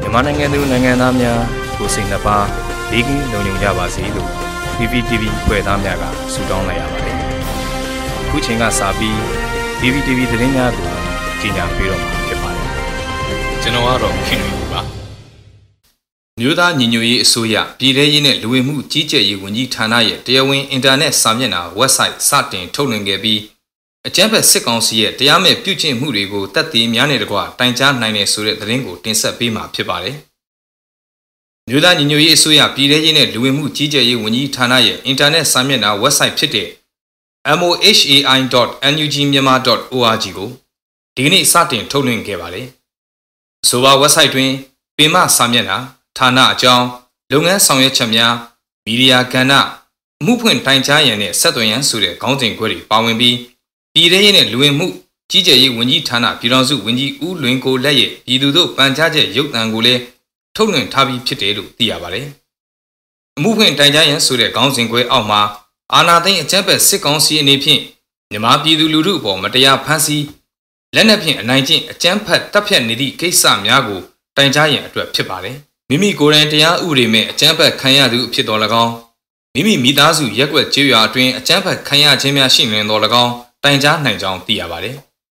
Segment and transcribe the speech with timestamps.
[0.00, 1.40] မြန်မာနိုင်ငံသူနိုင်ငံသားများ
[1.78, 2.38] ကိုစိတ်နှပါ
[2.90, 4.30] ဒေဂင်းလုံခြုံကြပါစေလို့
[4.76, 7.16] PPTV ဖွဲ့သားများကဆုတောင်းလိုက်ရပါတယ်။
[8.20, 9.16] အခုချိန်ကစပြီး
[9.80, 10.88] PPTV သတင်းများကို
[11.40, 12.68] ကြီးညာပေးတော့မှာဖြစ်ပါတယ်။
[13.62, 14.80] ကျွန်တော်ကတော့ခင်ဗျာပါ။
[16.40, 23.40] မြို့သားညီညွတ်ရေးအစိုးရပြည်ထရေးနဲ့လူဝင်မှုကြီးကြပ်ရေးဝန်ကြီးဌာနရဲ့တရားဝင်အင်တာနက်စာမျက်နှာ website စတင်ထုတ်လွှင့်ခဲ့ပြီး
[24.06, 30.16] အကြမ်းဖက်စစ်ကောင်စီရဲ့တရားမဲ့ပြုကျင့်မှုတွေကိုတပ်တည်များနေတကွတိုင်ကြားနိုင်တယ်ဆိုတဲ့သတင်းကိုတင်ဆက်ပေးမှာဖြစ်ပါတယ်။
[31.68, 36.68] မြို့သားညီညွတ်ရေးအစိုးရပြည်ထရေးနဲ့လူဝင်မှုကြီးကြပ်ရေးဝန်ကြီးဌာနရဲ့အင်တာနက်စာမျက်နှာ website ဖြစ်တဲ့
[37.60, 40.50] mohai.nugmyanmar.org ကို
[41.14, 42.66] ဒီကနေ့စတင်ထုတ်လွှင့်ခဲ့ပါတယ်။
[43.64, 44.50] အဆိုပါ website တွင်
[44.96, 45.78] ပင်မစာမျက်နှာ
[46.18, 46.86] ဌာနအကြောင်း
[47.32, 48.34] လုပ်ငန်းဆောင်ရွက်ချက်များ
[48.84, 49.52] မီဒီယာကဏ္ဍ
[50.20, 53.36] အမှုဖွင့်တိုင်ကြားရန်နဲ့ဆက်သွယ်ရန်ဆိုတဲ့ခေါင်းစဉ်ခွဲတွေပါဝင်ပြီး
[53.96, 54.86] ပြည်ထရေးနဲ့လူဝင်မှု
[55.30, 60.00] ကြီးကြပ်ရေးဝန်ကြီးဌာနပြည်တော်စုဝန်ကြီးဦးလွင်ကိုလက်ရဲ့ပြည်သူတို့ပန်ကြားချက်ရုပ်သံကိုလည်း
[60.54, 62.26] ထုတ်လွှင့်ထားပြီးဖြစ်တယ်လို့သိရပါတယ်။
[63.36, 65.42] အမှုဖွင့်တိုင်ကြားရန်ဆိုတဲ့ခေါင်းစဉ်ခွဲအောက်မှာ
[65.94, 67.80] အာနာသိန်းအကြမ်းဖက်စစ်ကောင်စီအနေဖြင့်
[68.30, 70.24] မြန်မာပြည်သူလူထုအပေါ်မတရားဖမ်းဆီး
[70.94, 74.00] လက်နက်ဖြင့်အနိုင်ကျင့်အကြမ်းဖက်တပ်ဖြတ်နေသည့်ကိစ္စများကို
[74.36, 75.56] တိုင်ကြားရန်အတွက်ဖြစ်ပါတယ်။
[75.90, 78.92] မိမိကိုယ်တိုင်တရားဥပဒေမဲ့အကြမ်းဖက်ခံရသူအဖြစ်တော်၎င်း
[79.54, 84.96] မိမိမိသားစုရက်ွက်ကျေးရွာအတွင်းအကြမ်းဖက်ခံရခြင်းများရှိနေတော်၎င်း တိုင်ကြားနိုင်ကြောင်းသိရပါတယ်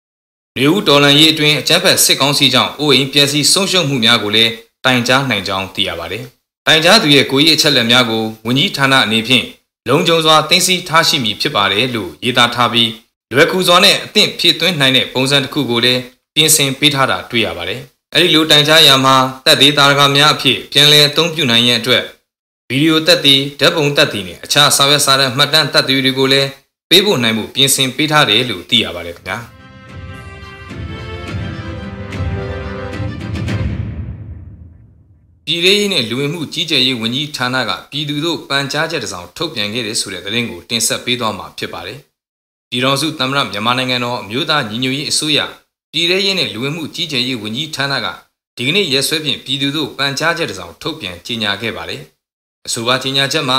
[0.56, 4.50] ။နေဦးဒေါ်လန်ရေးအတွင်းအကြမ်းဖက်စစ်ကောင်စီကြောင့်အိုးအိမ်ပျက်စီးဆုံးရှုံးမှုများကိုလည်း
[4.84, 6.24] တိုင်ကြားနိုင်ကြောင်းသိရပါတယ်။
[6.66, 9.44] တိုင်ကြားသူရဲ့ကိုကြီးအချက်လက်များကိုဝန်ကြီးဌာနအနေဖြင့်
[9.88, 12.90] လုံခြုံစွာသိသိထားရှိမည်ဖြစ်ပါတယ်လို့ရေးသားထားပြီး
[13.32, 16.00] လွယ်ကူစွာနဲ့အသင့်ဖြည့်သွင်းနိုင်တဲ့ပုံစံတစ်ခုကိုလည်း
[16.34, 17.80] ပြင်ဆင်ပေးထားတာတွေ့ရပါတယ်။
[18.14, 22.02] အဲဒီလိုတိုင်ကြားရာမှာတက်သေးတာရကများအဖြစ်ပြန်လည်အသုံးပြုနိုင်ရန်အတွက်
[22.68, 26.48] ဗီဒီယိုတက်သေးဓာတ်ပုံတက်သေးနဲ့အခြားစာရွက်စာတမ်းမှတ်တမ်းတက်သေးတွေကိုလည်း
[26.96, 29.38] ပေးဖို့နိုင်မှုပြင်ဆင်ပေးထားတယ်လို့သိရပါတယ်ခင်ဗျာ
[35.46, 41.98] ပြည်ရေးရေးနဲ့လူဝင်မှုကြီးကြပ်ရေးဝန်ကြီးဌာနကပြည်သူတို့ပန်ကြားချက်တစ်စောင်ထုတ်ပြန်ခဲ့တဲ့ဆိုတဲ့သတင်းကိုတင်ဆက်ပေးသွားမှာဖြစ်ပါတယ်။
[42.70, 45.40] ပြည်တော်စုသမ္မတမြန်မာနိုင်ငံတော်အမျိုးသားညီညွတ်ရေးအစိုးရ
[45.92, 48.06] ပြည်ရေးရေးနဲ့လူဝင်မှုကြီးကြပ်ရေးဝန်ကြီးဌာနက
[48.56, 52.02] ဒီကနေ့ရက်စွဲဖြင့်ပြည်သူတို့ပန်ကြားချက်တစ်စောင်ထုတ်ပြန်ကြေညာခဲ့ပါတယ်။
[52.66, 53.58] အဆိုပါကြေညာချက်မှာ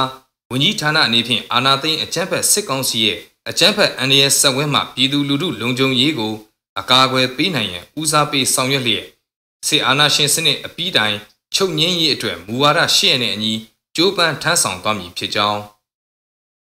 [0.51, 3.19] ဝန်ကြီးဌာနအနေဖြင့်အာဏာသိမ်းအကြမ်းဖက်စစ်ကောင်စီရဲ့
[3.50, 6.33] အကြမ်းဖက်အန္တရာယ်ဆက်ဝဲမှပြည်သူလူထုလုံခြုံရေးကို
[6.79, 9.05] အကာအကွယ်ပေးနိုင်ရန်ဦးစားပေးဆောင်ရွက်လျက်
[9.67, 11.16] စစ်အာဏာရှင်စနစ်အပြီးတိုင်
[11.55, 13.53] ချုပ်ငင်းရေးအတွက်မူဝါဒရှေ့နဲ့အညီ
[13.95, 15.61] ကြိုးပမ်းထမ်းဆောင်သွားမည်ဖြစ်ကြောင်း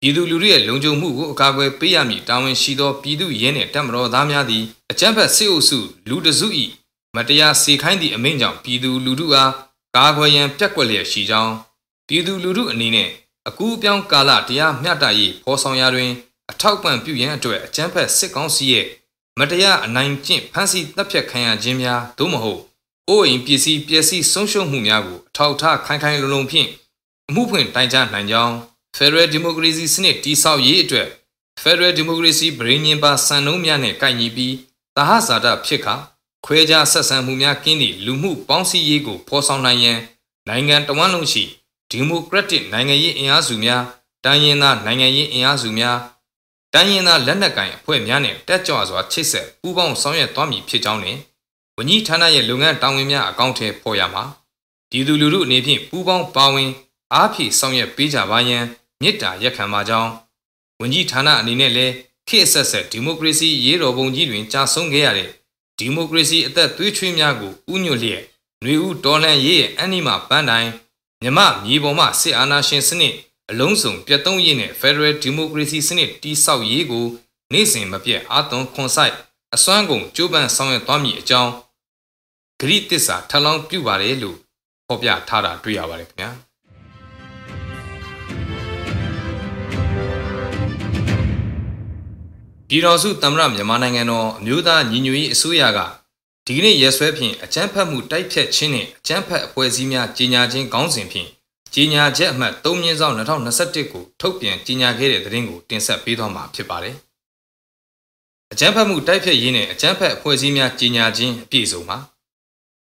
[0.01, 5.79] ပြည်သူလူထုရဲ့လုံခြုံမှုကိုအကာအကွယ်ပေးရမည်တာဝန်ရှိသောပြည်သူရဲနှင့်တပ်မတော်သားများသည်အကြမ်းဖက်စစ်အုပ်စု
[6.09, 6.47] လူတစု၏
[7.15, 9.51] မတရားစေခိုင်းသည့်အမိန့်ကြောင့်ပြည်သူလူထုအား
[9.95, 11.53] ကာကွယ်ရန်ပြက်ကွက်လျက်ရှိကြောင်း
[12.07, 13.09] ပြည်သူလူထုအနေနဲ့
[13.49, 16.11] အကူအပြောင်းကာလတရားမျှတရေးဖော်ဆောင်ရာတွင်
[16.51, 18.85] အထောက်ပံ့ပြုရန်အတွက်အကြမ်းဖက်စစ်ကောင်စီရဲ့
[19.39, 22.61] မတရားအနိုင်ကျင့်ဖမ်းဆီးတပ်ဖြတ်ခံရခြင်းများသို့မဟုတ်
[23.09, 26.69] အိုးအိမ်ပစ္စည်းပျက်စီးဆုံးရှုံးမှုများကိုအထောက်အထားခိုင်ခိုင်လုံလုံဖြင့်
[27.29, 28.55] အမှုဖွင့်တိုင်ကြားနိုင်ကြောင်း
[28.97, 31.07] Federal Democracy စနစ်တည်ဆောက်ရေးအတွက်
[31.63, 34.55] Federal Democracy ဗြိဉ္ဉ်ပါစံနှုန်းများနဲ့ကိုက်ညီပြီး
[34.95, 35.95] သဟဇာတဖြစ်ခါ
[36.45, 39.99] ခွဲခြားဆက်ဆံမှုများကင်းသည့်လူမှုပေါင်းစည်းရေးကိုဖော်ဆောင်နိုင်ရန်
[40.47, 41.43] နိုင်ငံတော်ဝန်လုံးရှိ
[41.93, 43.83] ဒီမိုကရက်တစ်နိုင်ငံရေးအင်အားစုများ
[44.25, 45.97] တိုင်းရင်းသားနိုင်ငံရေးအင်အားစုများ
[46.73, 51.17] တိုင်းရင်းသားလက်နက်ကိုင်အဖွဲ့များနဲ့တက်ကြွစွာချိတ်ဆက်ပူးပေါင်းဆောင်ရွက်သွားမည်ဖြစ်ကြောင်းနဲ့
[51.77, 54.23] ဝန်ကြီးဌာနရဲ့လုပ်ငန်းတာဝန်များအကောင့်ထဲပေါ်ရမှာ
[54.89, 56.69] ပြည်သူလူထုအနေဖြင့်ပူးပေါင်းပါဝင်
[57.13, 58.63] အားဖြည့်ဆောင်ရွက်ပေးကြပါရန်
[59.01, 60.11] မြစ်တာရက်ခံပါကြောင်း
[60.79, 61.93] ဝန်ကြီးဌာနအနေနဲ့လည်း
[62.27, 65.29] ခေတ်ဆက်ဆက်ဒီမိုကရေစီရေးတော်ပုံကြီးတွင်ကြာဆုံးခဲ့ရတဲ့
[65.79, 68.21] ဒီမိုကရေစီအသက်သွေးချွေးများကိုဥညွတ်လျက်
[68.61, 70.71] ຫນွေဦးတော်လှန်ရေးရဲ့အန်နီမာပန်းတိုင်း
[71.23, 73.15] မြမမြေပေါ်မှစစ်အာဏာရှင်စနစ်
[73.51, 77.05] အလုံးစုံပြတ်သုံးရေးနဲ့ Federal Democracy စနစ်တည်ဆောက်ရေးကို
[77.53, 79.13] နေ့စဉ်မပြတ်အာသွန်ခွန်ဆိုင်
[79.55, 81.51] အစွမ်းကုန်ကြိုးပမ်းဆောင်ရွက်သွားမည်အကြောင်း
[82.59, 84.37] ဂရိတစ္ဆာထလောင်းပြုပါတယ်လို့
[84.87, 86.29] ဖော်ပြထားတာတွေ့ရပါတယ်ခင်ဗျာ
[92.67, 95.79] ပြည်တော်စုသမ္မတမြန်မာနိုင်ငံတော်အမျိုးသားညီညွတ်ရေးအစိုးရက
[96.47, 101.29] ဒီကနေ့ရက်စွဲဖြင့်အကြမ်းဖက်မှုတိုက်ဖျက်ခြင်းနှင့်အကြမ်းဖက်အဖွဲ့အစည်းများကြီးညာခြင်းခေါင်းစဉ်ဖြင့်
[101.73, 106.95] ကြီးညာချက်အမှတ်3မြင်းဆောင်2021ကိုထုတ်ပြန်ကြီးညာခဲ့တဲ့သတင်းကိုတင်ဆက်ပေးသွားမှာဖြစ်ပါတယ်။
[108.51, 111.97] အကြမ်းဖက်မှုတိုက်ဖျက်ရေးနဲ့အကြမ်းဖက်အဖွဲ့အစည်းများကြီးညာခြင်းအပြည့်အစုံမှာ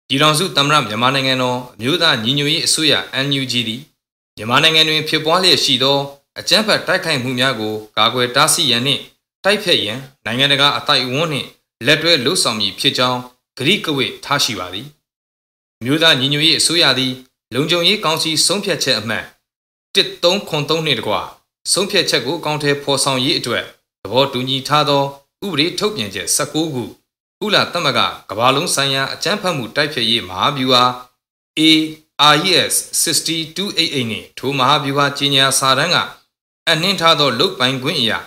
[0.07, 2.93] ပြည်ထောင်စုသမ္မတမြန်မာနိုင်ငံတော်အမျိုးသားညီညွတ်ရေးအစိုးရ
[3.25, 3.81] NUG သည်
[4.37, 5.99] မြန်မာနိုင်ငံတွင်ဖြစ်ပွားလျက်ရှိသော
[6.39, 9.01] အကြမ်းဖက်တိုက်ခိုက်မှုများကိုကာကွယ်တားဆီးရန်နှင့်
[9.43, 11.47] တိုက်ဖျက်ရန်နိုင်ငံတကာအသိုက်အဝန်းနှင့်
[11.85, 13.21] လက်တွဲလှုပ်ဆောင်မည်ဖြစ်ကြောင်း
[13.57, 14.87] ဂရိကဝေထားရှိပါသည်
[15.83, 17.13] မြို့သားညီညွတ်ရေးအစိုးရသည်
[17.53, 19.25] လုံခြုံရေးကောင်စီဆုံးဖြတ်ချက်အမှတ်
[19.95, 21.13] 1303နှင့်တကွ
[21.71, 23.65] ဆုံးဖြတ်ချက်ကိုအကောင့်ထဲပေါ်ဆောင်ရေးအတွက်
[24.03, 25.03] သဘောတူညီထားသော
[25.45, 26.83] ဥပဒေထုတ်ပြန်ချက်16ခု
[27.39, 27.99] ကုလသမဂ္ဂ
[28.29, 30.83] ကမ္ဘာလုံးဆိုင်ရာအကြမ်းဖက်မှုတိုက်ဖျက်ရေးမဟာဗျူဟာ
[32.29, 35.97] ARES 6288နဲ့ထိုမဟာဗျူဟာကြီးညာစာတမ်းက
[36.69, 38.19] အနှင်းထားသောလုတ်ပိုင်ခွင့်အရာ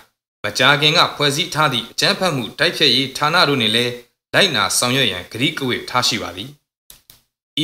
[0.45, 3.93] မကြာခင်ကဖွဲ့စည်းထားသည့်အကြမ်းဖက်မှုတိုက်ဖျက်ရေးဌာနတို့နှင့်လည်း
[4.35, 6.51] လိုက်နာဆောင်ရွက်ရန်ကတိကဝတ်ထားရှိပါသည်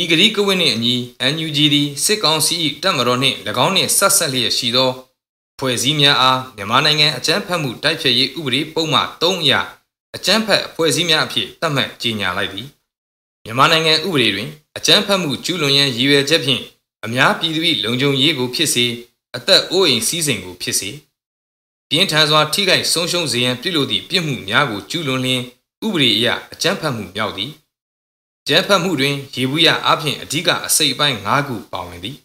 [0.01, 0.95] ဤကတိကဝတ်နှင့်အညီ
[1.33, 4.91] NUG သည်စစ်ကောင်စီ၏တပ်မတော်နှင့်၎င်းနှင့်ဆက်ဆက်လျက်ရှိသော
[5.59, 9.53] ဖွဲ့စည်းများအားမြန်မာနိုင်ငံအကြမ်းဖက်မှုတိုက်ဖျက်ရေးဥပဒေပုံမှန်3အရ
[10.17, 12.69] အကြမ်းဖက်အဖွဲ့အစည်းများအဖြစ်သတ်မှတ်ကြေညာလိုက်သည်
[13.45, 16.63] မြန်မာနိုင်ငံဥပဒေတွင်အကြမ်းဖက်မှုကျူးလွန်ရန်ရည်ရွယ်ချက်ဖြင့်
[17.05, 18.87] အများပြည်သူ၏လုံခြုံရေးကိုဖြစ်စေ
[19.37, 20.91] အသက်အိုးအိမ်စည်းစိမ်ကိုဖြစ်စေ
[21.91, 25.43] ပြင်းထန်စွာထိခိုက်ဆုံးရှုံးစေရန်ပြုလုပ်သည့်ပြစ်မှုများကိုကျူးလွန်လျင်
[25.85, 27.53] ဥပဒေအရအကြမ်းဖက်မှုမြောက်သည်
[28.49, 32.17] ကျန်းဖတ်မှုတွင်ရေဘူးရအပြင်အဓိကအစိတ်အပိုင်း၅ခုပါဝင်သည်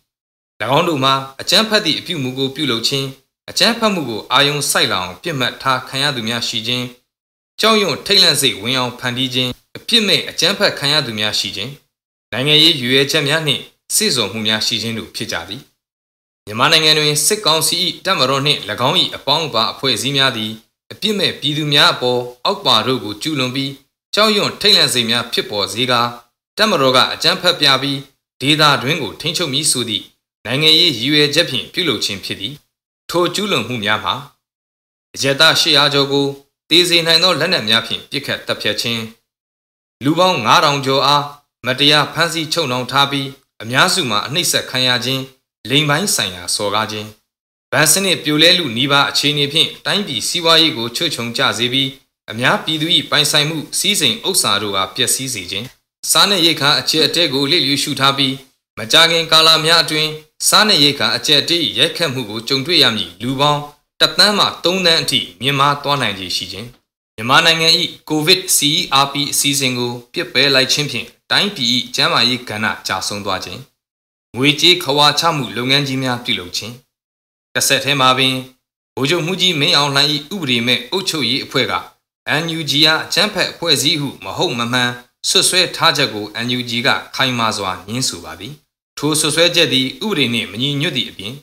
[0.77, 3.07] ၎င်းတို့မှာအကျန်းဖတ်သည့်အပြုမူကိုပြုလုပ်ခြင်း
[3.49, 6.85] အကျန်းဖတ်မှုကိုအာယုံစိုက်လောင်ပြစ်မှတ်ထားခံရသူများရှိခြင်း
[7.59, 11.71] ကြောက်ရွံ့ထိတ်လန့်စိတ်ဝင်အောင်ဖန်တီးခြင်းအပြစ်မဲ့အကျန်းဖတ်ခံရသူများရှိခြင်း
[12.31, 13.61] နိုင်ငံရေးရွေးချက်များနှင့်
[13.95, 15.61] စစ်စုံမှုများရှိခြင်းတို့ဖြစ်ကြသည်
[16.45, 17.75] မြန်မာနိုင်ငံတွင်စစ်ကောင်စီ၏
[18.05, 20.70] တပ်မတော်နှင့်၎င်း၏အပေါင်းအပါအဖွဲ့အစည်းများသည်အ
[21.01, 23.71] ပြစ်မဲ့ပြည်သူများအပေါ်အောက်ပါတို့ကိုကျူးလွန်ပြီး
[24.13, 26.01] ကြောက်ရွံ့ထိတ်လန့်စိတ်များဖြစ်ပေါ်စေကာ
[26.57, 27.99] တပ်မတော်ကအကြမ်းဖက်ပြပြီး
[28.41, 30.03] ဒေသတွင်းကိုထိန်းချုပ်မိဆိုသည့်
[30.45, 32.55] နိုင်ငံရေးရည်ရွယ်ချက်ဖြင့်ပြုလုပ်ခြင်းဖြစ်သည်
[33.09, 34.15] ထိုကျူးလွန်မှုများမှာ
[35.15, 36.27] အကြက်သား800ကျော်ကို
[36.69, 39.03] တေးစေနိုင်သောလက်နက်များဖြင့်ပစ်ခတ်တပ်ဖြတ်ခြင်း
[40.03, 41.23] လူပေါင်း9000ကျော်အား
[41.65, 43.27] မတရားဖမ်းဆီးချုပ်နှောင်ထားပြီး
[43.61, 45.23] အများစုမှာအနှိမ့်ဆက်ခံရခြင်း
[45.69, 47.07] လိမ်ပိုင်းဆိုင်ရာစော်ကားခြင်း
[47.73, 51.89] ဗန်စနစ်ပြိုလဲလူနီးပါးအခြေအနေဖြင့်တိုင်းပြည်စီးပွားရေးကိုချွတ်ချုံကျစေပြီး
[52.31, 55.67] အများပြည်သူ၏ပိုင်ဆိုင်မှုစီးစိမ်ဥစ္စာတို့အားပျက်စီးစေခြင်း
[56.11, 58.35] စားနပ်ရိက္ခာအကျက်အတဲကိုလစ်လျူရှုထားပြီး
[58.77, 60.11] မကြာခင်ကာလများအတွင်း
[60.47, 63.61] စားနပ်ရိက္ခာအကျက်တဲရိုက်ခတ်မှုကိုကြုံတွေ့ရမည်လူပေါင်း
[63.99, 66.67] တသန်းမှ3သန်းအထိမြင့်မားသွားနိုင်ခြေရှိခြင်း
[67.15, 67.69] မြန်မာနိုင်ငံ၏
[68.09, 73.59] ကိုဗစ် CERP အစည်းအဝေးကိုပြစ်ပယ်လိုက်ခြင်းဖြင့်တိုင်းပြည်၏ကျန်းမာရေးကဏ္ဍကြာဆုံးသွားခြင်း
[74.37, 76.73] ငွေကြေးခွာချမှုလုပ်ငန်းကြီးများပြုလုပ်ခြင်း
[77.55, 78.35] တစ်ဆက်တည်းမှာပင်
[78.95, 81.73] ဗိုလ်ချုပ်မှုကြီးမင်းအောင်လှိုင်၏ဥပဒေမဲ့အုပ်ချုပ်ရေးအဖွဲ့က
[82.43, 84.91] NUG အားအကြမ်းဖက်အဖွဲ့အစည်းဟုမဟုတ်မမှန်
[85.29, 88.53] ဆွဆွဲထားချက်ကို NUG ကခိုင်မာစွာညှင်းဆိုပါသည်
[88.97, 91.33] ထိုဆွဆွဲချက်သည်ဥပဒေနှင့်မညီညွတ်သည့်အပြင်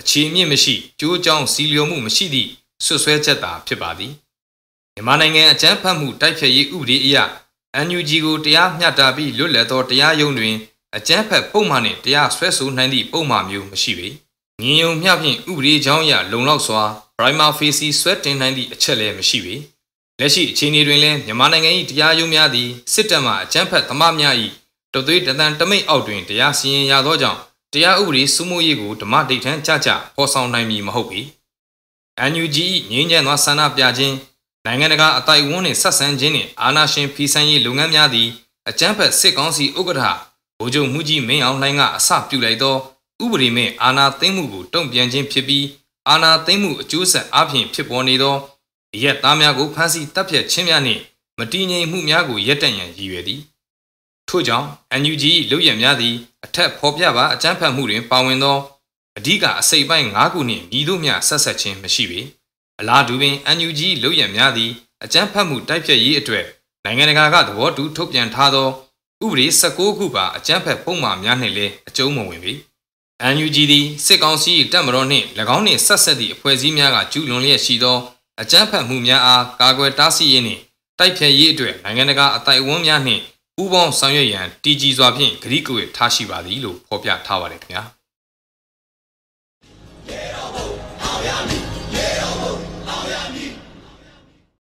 [0.00, 2.50] အခြေမြင့်မရှိကြိုးကြောင်းစီလျော်မှုမရှိသည့်
[2.84, 4.12] ဆွဆွဲချက်သာဖြစ်ပါသည်
[4.94, 7.16] မြန်မာနိုင်ငံအကြမ်းဖက်မှုတိုက်ဖျက်ရေးဥပဒေအရ
[7.86, 10.54] NUG ကိုတရားမျှတပြီးလွတ်လပ်သောတရားရုံးတွင်
[10.96, 14.08] အကြမ်းဖက်ပုံမှန်နှင့်တရားစွဲဆိုနိုင်သည့်ပုံမှန်မျိုးမရှိပေ။
[14.62, 16.82] ငင်းယုံမျှဖြင့်ဥပဒေကြောင်းအရလုံလောက်စွာ
[17.18, 19.54] prima facie ဆွဲတင်နိုင်သည့်အချက်လည်းမရှိပေ။
[20.20, 24.34] လက်ရှိအခြေအနေတွင်လည်းမြန်မာနိုင်ငံ၏တရားရုံးများသည်စစ်တပ်မှအကြမ်းဖက်သမားများ၏
[24.94, 27.40] တသွေးတသံတမိတ်အောက်တွင်တရားစီရင်ရသောကြောင့်
[27.72, 31.20] တရားဥပဒေစိုးမိုးရေးကိုဓမ္မဒိဋ္ဌံကြကြဖော်ဆောင်နိုင်မည်မဟုတ်ပေ။
[32.32, 32.56] NUG
[32.92, 34.16] ၏ငြင်းချမ်းသောဆန္ဒပြခြင်း
[34.66, 38.28] နိုင်ငံတကာအတိုင်ဝန်းနှင့်ဆက်ဆံခြင်းနှင့်အာဏာရှင်ဖီဆန်ရေးလုပ်ငန်းများသည်
[38.68, 40.02] အကြမ်းဖက်စစ်ကောင်စီဥက္ကဋ္ဌ
[40.58, 42.76] ဗိုလ်ချုပ်မှုကြီးမင်းအောင်လှိုင်ကအစပြုလိုက်သော
[43.24, 45.66] ဥပဒေမဲ့အာဏာသိမ်းမှုကိုတုံ့ပြန်ခြင်းဖြစ်ပြီး
[46.08, 48.36] အာဏာသိမ်းမှုအကျိုးဆက်အပြင်ဖြစ်ပေါ်နေသော
[49.02, 51.02] ရက်သားများကိုဖမ်းဆီးတပ်ဖြတ်ခြင်းများနှင့်
[51.38, 53.40] မတည်ငြိမ်မှုများကိုရပ်တန့်ရန်ရည်ရွယ်သည်
[54.28, 54.68] ထို့ကြောင့်
[55.02, 56.14] NUG လုပ်ရများသည်
[56.44, 58.58] အထက်ဖော်ပြပါအကြမ်းဖက်မှုတွင်ပါဝင်သော
[59.18, 62.20] အဓိကအစိပ်ပိုင်း၅ခုနှင့်ဤသို့မျှဆက်ဆက်ခြင်းမရှိပေ
[62.80, 64.70] အလားတူပင် NUG လုပ်ရများသည်
[65.04, 66.46] အကြမ်းဖက်မှုတိုက်ဖျက်ရေးအတွက်
[66.84, 68.68] နိုင်ငံတကာကသဘောတူထုတ်ပြန်ထားသော
[69.24, 72.52] ဥပဒေ16ခုပါအကြမ်းဖက်ပုံမှန်များနှင့်လည်းအကျုံးမဝင်ပေ
[73.34, 77.98] NUG သည်စစ်ကောင်စီတပ်မတော်နှင့်၎င်းနှင့်ဆက်ဆက်သည့်အဖွဲ့အစည်းများကကျူးလွန်လျက်ရှိသော
[78.40, 80.60] အကြမ်းဖက်မှုများအားကာကွယ်တားဆီးရေးနှင့်
[80.98, 83.22] တိုက်ဖျက်ရေးအတွက်နိုင်ငံတကာအတိုင်အဝန်းများနှင့်
[83.56, 87.84] ပူးပေါင်းဆောင်ရွက်ရန်တည်ကြည်စွာဖြင့်ဂရိကဝေထားရှိပါသည်လို့ဖော်ပြထားပါတယ်ခင်ဗျာ။